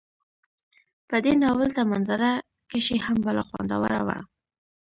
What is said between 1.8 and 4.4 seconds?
منظره کشي هم بلا خوندوره وه